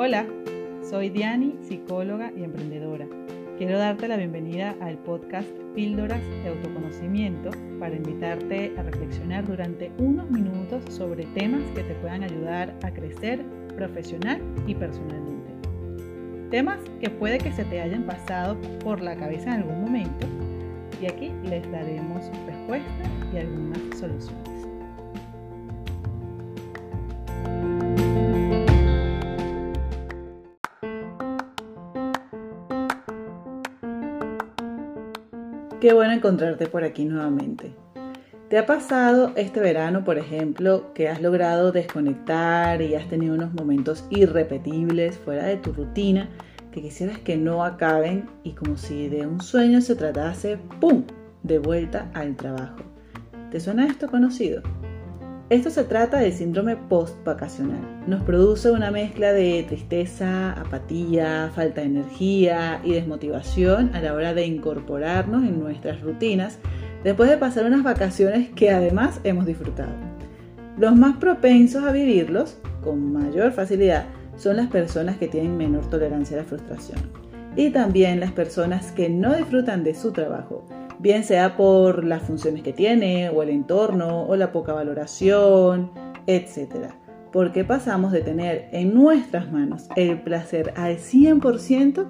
Hola, 0.00 0.28
soy 0.88 1.08
Diani, 1.08 1.58
psicóloga 1.60 2.30
y 2.36 2.44
emprendedora. 2.44 3.08
Quiero 3.58 3.78
darte 3.78 4.06
la 4.06 4.16
bienvenida 4.16 4.76
al 4.80 4.96
podcast 4.98 5.48
Píldoras 5.74 6.22
de 6.44 6.50
Autoconocimiento 6.50 7.50
para 7.80 7.96
invitarte 7.96 8.72
a 8.78 8.84
reflexionar 8.84 9.44
durante 9.44 9.90
unos 9.98 10.30
minutos 10.30 10.84
sobre 10.94 11.26
temas 11.34 11.64
que 11.74 11.82
te 11.82 11.96
puedan 11.96 12.22
ayudar 12.22 12.78
a 12.84 12.92
crecer 12.92 13.44
profesional 13.74 14.40
y 14.68 14.76
personalmente. 14.76 15.52
Temas 16.52 16.78
que 17.00 17.10
puede 17.10 17.38
que 17.38 17.50
se 17.52 17.64
te 17.64 17.80
hayan 17.80 18.04
pasado 18.04 18.56
por 18.84 19.02
la 19.02 19.16
cabeza 19.16 19.52
en 19.52 19.62
algún 19.62 19.80
momento 19.80 20.28
y 21.02 21.06
aquí 21.06 21.32
les 21.42 21.68
daremos 21.72 22.22
respuestas 22.46 23.08
y 23.34 23.38
algunas 23.38 23.98
soluciones. 23.98 24.57
Qué 35.80 35.92
bueno 35.92 36.12
encontrarte 36.12 36.66
por 36.66 36.82
aquí 36.82 37.04
nuevamente. 37.04 37.72
¿Te 38.48 38.58
ha 38.58 38.66
pasado 38.66 39.32
este 39.36 39.60
verano, 39.60 40.02
por 40.04 40.18
ejemplo, 40.18 40.92
que 40.92 41.08
has 41.08 41.22
logrado 41.22 41.70
desconectar 41.70 42.82
y 42.82 42.96
has 42.96 43.08
tenido 43.08 43.36
unos 43.36 43.54
momentos 43.54 44.04
irrepetibles 44.10 45.18
fuera 45.18 45.44
de 45.44 45.56
tu 45.56 45.72
rutina 45.72 46.28
que 46.72 46.82
quisieras 46.82 47.18
que 47.18 47.36
no 47.36 47.64
acaben 47.64 48.28
y 48.42 48.54
como 48.54 48.76
si 48.76 49.08
de 49.08 49.28
un 49.28 49.40
sueño 49.40 49.80
se 49.80 49.94
tratase, 49.94 50.58
¡pum!, 50.80 51.04
de 51.44 51.60
vuelta 51.60 52.10
al 52.12 52.34
trabajo? 52.34 52.78
¿Te 53.52 53.60
suena 53.60 53.86
esto 53.86 54.08
conocido? 54.08 54.62
Esto 55.50 55.70
se 55.70 55.84
trata 55.84 56.18
del 56.18 56.34
síndrome 56.34 56.76
post-vacacional. 56.76 57.80
Nos 58.06 58.22
produce 58.22 58.70
una 58.70 58.90
mezcla 58.90 59.32
de 59.32 59.64
tristeza, 59.66 60.52
apatía, 60.52 61.50
falta 61.54 61.80
de 61.80 61.86
energía 61.86 62.82
y 62.84 62.92
desmotivación 62.92 63.94
a 63.94 64.02
la 64.02 64.12
hora 64.12 64.34
de 64.34 64.44
incorporarnos 64.44 65.44
en 65.44 65.58
nuestras 65.58 66.02
rutinas 66.02 66.58
después 67.02 67.30
de 67.30 67.38
pasar 67.38 67.64
unas 67.64 67.82
vacaciones 67.82 68.50
que 68.50 68.70
además 68.72 69.20
hemos 69.24 69.46
disfrutado. 69.46 69.94
Los 70.76 70.94
más 70.94 71.16
propensos 71.16 71.82
a 71.82 71.92
vivirlos 71.92 72.58
con 72.84 73.14
mayor 73.14 73.52
facilidad 73.52 74.04
son 74.36 74.56
las 74.56 74.66
personas 74.66 75.16
que 75.16 75.28
tienen 75.28 75.56
menor 75.56 75.88
tolerancia 75.88 76.36
a 76.36 76.42
la 76.42 76.46
frustración 76.46 76.98
y 77.56 77.70
también 77.70 78.20
las 78.20 78.32
personas 78.32 78.92
que 78.92 79.08
no 79.08 79.34
disfrutan 79.34 79.82
de 79.82 79.94
su 79.94 80.12
trabajo 80.12 80.66
bien 80.98 81.24
sea 81.24 81.56
por 81.56 82.04
las 82.04 82.22
funciones 82.22 82.62
que 82.62 82.72
tiene 82.72 83.30
o 83.30 83.42
el 83.42 83.50
entorno 83.50 84.24
o 84.26 84.36
la 84.36 84.52
poca 84.52 84.72
valoración, 84.72 85.90
etc. 86.26 86.92
Porque 87.32 87.64
pasamos 87.64 88.12
de 88.12 88.22
tener 88.22 88.68
en 88.72 88.94
nuestras 88.94 89.50
manos 89.52 89.88
el 89.96 90.20
placer 90.22 90.72
al 90.76 90.96
100% 90.96 92.06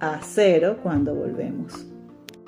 a 0.00 0.20
cero 0.22 0.78
cuando 0.82 1.14
volvemos. 1.14 1.86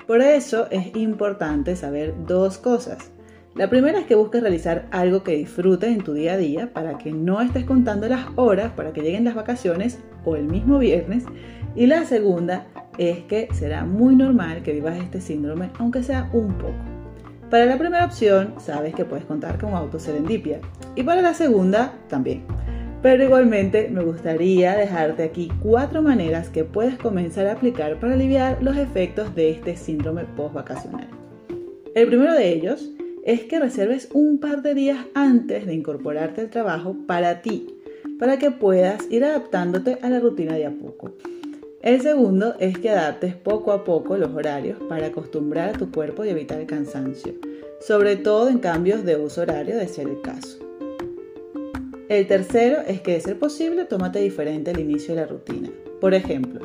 Por 0.07 0.21
eso 0.21 0.67
es 0.69 0.95
importante 0.95 1.75
saber 1.75 2.13
dos 2.25 2.57
cosas. 2.57 3.11
La 3.55 3.69
primera 3.69 3.99
es 3.99 4.07
que 4.07 4.15
busques 4.15 4.41
realizar 4.41 4.87
algo 4.89 5.23
que 5.23 5.35
disfrutes 5.35 5.91
en 5.91 6.03
tu 6.03 6.13
día 6.13 6.33
a 6.33 6.37
día 6.37 6.73
para 6.73 6.97
que 6.97 7.11
no 7.11 7.39
estés 7.39 7.65
contando 7.65 8.09
las 8.09 8.25
horas 8.35 8.71
para 8.71 8.93
que 8.93 9.01
lleguen 9.01 9.25
las 9.25 9.35
vacaciones 9.35 9.99
o 10.25 10.35
el 10.35 10.45
mismo 10.45 10.79
viernes. 10.79 11.23
Y 11.75 11.87
la 11.87 12.05
segunda 12.05 12.67
es 12.97 13.19
que 13.23 13.47
será 13.53 13.85
muy 13.85 14.15
normal 14.15 14.63
que 14.63 14.73
vivas 14.73 14.97
este 14.97 15.21
síndrome, 15.21 15.71
aunque 15.79 16.03
sea 16.03 16.29
un 16.33 16.53
poco. 16.57 16.73
Para 17.49 17.65
la 17.65 17.77
primera 17.77 18.05
opción, 18.05 18.55
sabes 18.59 18.95
que 18.95 19.05
puedes 19.05 19.25
contar 19.25 19.59
con 19.59 19.73
autoserendipia. 19.73 20.59
Y 20.95 21.03
para 21.03 21.21
la 21.21 21.33
segunda, 21.33 21.93
también. 22.07 22.43
Pero 23.01 23.23
igualmente 23.23 23.89
me 23.89 24.03
gustaría 24.03 24.75
dejarte 24.75 25.23
aquí 25.23 25.51
cuatro 25.61 26.01
maneras 26.01 26.49
que 26.49 26.63
puedes 26.63 26.97
comenzar 26.97 27.47
a 27.47 27.53
aplicar 27.53 27.99
para 27.99 28.13
aliviar 28.13 28.57
los 28.63 28.77
efectos 28.77 29.35
de 29.35 29.51
este 29.51 29.75
síndrome 29.75 30.23
post-vacacional. 30.37 31.07
El 31.95 32.07
primero 32.07 32.33
de 32.33 32.53
ellos 32.53 32.91
es 33.25 33.41
que 33.41 33.59
reserves 33.59 34.09
un 34.13 34.39
par 34.39 34.61
de 34.61 34.73
días 34.73 35.05
antes 35.13 35.65
de 35.65 35.73
incorporarte 35.73 36.41
al 36.41 36.49
trabajo 36.49 36.95
para 37.05 37.41
ti, 37.41 37.67
para 38.19 38.39
que 38.39 38.51
puedas 38.51 39.05
ir 39.11 39.23
adaptándote 39.25 39.97
a 40.01 40.09
la 40.09 40.19
rutina 40.19 40.53
de 40.53 40.65
a 40.65 40.71
poco. 40.71 41.11
El 41.83 41.99
segundo 41.99 42.55
es 42.59 42.77
que 42.77 42.89
adaptes 42.89 43.35
poco 43.35 43.73
a 43.73 43.83
poco 43.83 44.15
los 44.15 44.33
horarios 44.33 44.79
para 44.87 45.07
acostumbrar 45.07 45.67
a 45.67 45.77
tu 45.77 45.91
cuerpo 45.91 46.23
y 46.23 46.29
evitar 46.29 46.61
el 46.61 46.65
cansancio, 46.65 47.33
sobre 47.81 48.15
todo 48.15 48.47
en 48.47 48.59
cambios 48.59 49.03
de 49.03 49.17
uso 49.17 49.41
horario 49.41 49.75
de 49.75 49.89
ser 49.89 50.07
el 50.07 50.21
caso. 50.21 50.59
El 52.07 52.25
tercero 52.25 52.77
es 52.87 53.01
que 53.01 53.11
de 53.11 53.19
ser 53.19 53.37
posible 53.37 53.83
tómate 53.83 54.19
diferente 54.19 54.71
al 54.71 54.79
inicio 54.79 55.13
de 55.13 55.19
la 55.19 55.27
rutina. 55.27 55.69
Por 55.99 56.13
ejemplo, 56.13 56.61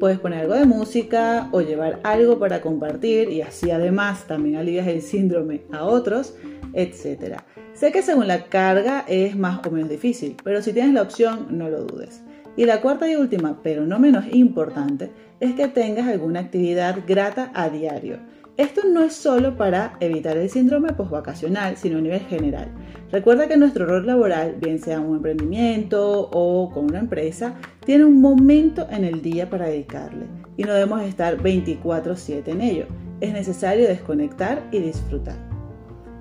puedes 0.00 0.18
poner 0.18 0.40
algo 0.40 0.54
de 0.54 0.64
música 0.64 1.50
o 1.52 1.60
llevar 1.60 2.00
algo 2.02 2.38
para 2.38 2.62
compartir 2.62 3.28
y 3.28 3.42
así 3.42 3.70
además 3.70 4.26
también 4.26 4.56
alivias 4.56 4.86
el 4.86 5.02
síndrome 5.02 5.64
a 5.70 5.84
otros, 5.84 6.34
etc. 6.72 7.42
Sé 7.74 7.92
que 7.92 8.00
según 8.00 8.26
la 8.26 8.46
carga 8.46 9.04
es 9.06 9.36
más 9.36 9.66
o 9.66 9.70
menos 9.70 9.90
difícil, 9.90 10.34
pero 10.42 10.62
si 10.62 10.72
tienes 10.72 10.94
la 10.94 11.02
opción 11.02 11.48
no 11.50 11.68
lo 11.68 11.84
dudes. 11.84 12.22
Y 12.56 12.66
la 12.66 12.80
cuarta 12.80 13.10
y 13.10 13.16
última, 13.16 13.60
pero 13.62 13.86
no 13.86 13.98
menos 13.98 14.24
importante, 14.32 15.10
es 15.40 15.54
que 15.54 15.68
tengas 15.68 16.08
alguna 16.08 16.40
actividad 16.40 16.98
grata 17.06 17.50
a 17.54 17.70
diario. 17.70 18.18
Esto 18.58 18.82
no 18.86 19.02
es 19.02 19.14
solo 19.14 19.56
para 19.56 19.96
evitar 20.00 20.36
el 20.36 20.50
síndrome 20.50 20.92
postvacacional, 20.92 21.78
sino 21.78 21.96
a 21.96 22.02
nivel 22.02 22.20
general. 22.20 22.68
Recuerda 23.10 23.48
que 23.48 23.56
nuestro 23.56 23.86
rol 23.86 24.06
laboral, 24.06 24.56
bien 24.60 24.78
sea 24.78 25.00
un 25.00 25.16
emprendimiento 25.16 26.28
o 26.30 26.70
con 26.70 26.84
una 26.84 26.98
empresa, 26.98 27.54
tiene 27.86 28.04
un 28.04 28.20
momento 28.20 28.86
en 28.90 29.04
el 29.04 29.22
día 29.22 29.48
para 29.48 29.68
dedicarle 29.68 30.26
y 30.58 30.64
no 30.64 30.74
debemos 30.74 31.02
estar 31.02 31.38
24/7 31.38 32.50
en 32.50 32.60
ello. 32.60 32.86
Es 33.22 33.32
necesario 33.32 33.88
desconectar 33.88 34.62
y 34.70 34.80
disfrutar. 34.80 35.36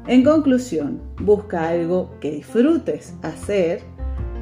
En 0.07 0.23
conclusión, 0.23 1.01
busca 1.19 1.67
algo 1.67 2.11
que 2.21 2.31
disfrutes 2.31 3.13
hacer 3.21 3.81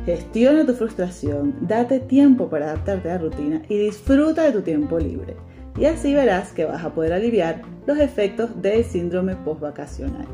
Gestiona 0.05 0.65
tu 0.65 0.73
frustración, 0.73 1.55
date 1.61 1.99
tiempo 1.99 2.49
para 2.49 2.67
adaptarte 2.67 3.09
a 3.11 3.15
la 3.15 3.21
rutina 3.21 3.61
y 3.67 3.77
disfruta 3.77 4.43
de 4.43 4.51
tu 4.53 4.61
tiempo 4.61 4.97
libre. 4.97 5.35
Y 5.77 5.85
así 5.85 6.13
verás 6.13 6.51
que 6.53 6.65
vas 6.65 6.83
a 6.83 6.93
poder 6.93 7.13
aliviar 7.13 7.61
los 7.85 7.99
efectos 7.99 8.61
del 8.61 8.83
síndrome 8.83 9.35
postvacacional. 9.35 10.27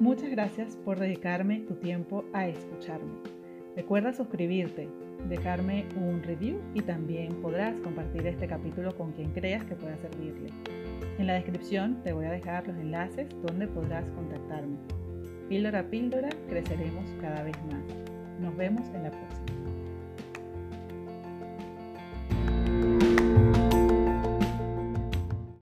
Muchas 0.00 0.30
gracias 0.30 0.76
por 0.84 0.98
dedicarme 0.98 1.60
tu 1.60 1.74
tiempo 1.74 2.24
a 2.32 2.48
escucharme. 2.48 3.12
Recuerda 3.76 4.12
suscribirte, 4.12 4.88
dejarme 5.28 5.86
un 5.96 6.22
review 6.22 6.60
y 6.74 6.80
también 6.80 7.34
podrás 7.40 7.78
compartir 7.80 8.26
este 8.26 8.46
capítulo 8.46 8.94
con 8.96 9.12
quien 9.12 9.30
creas 9.32 9.64
que 9.64 9.74
pueda 9.74 9.96
servirle. 9.98 10.50
En 11.18 11.26
la 11.26 11.34
descripción 11.34 12.02
te 12.02 12.12
voy 12.12 12.26
a 12.26 12.30
dejar 12.30 12.66
los 12.66 12.76
enlaces 12.76 13.28
donde 13.46 13.66
podrás 13.68 14.10
contactarme. 14.10 14.76
Píldora 15.48 15.80
a 15.80 15.90
píldora 15.90 16.30
creceremos 16.48 17.04
cada 17.20 17.42
vez 17.42 17.56
más. 17.70 17.84
Nos 18.40 18.56
vemos 18.56 18.88
en 18.94 19.02
la 19.04 19.10
próxima. 19.10 19.61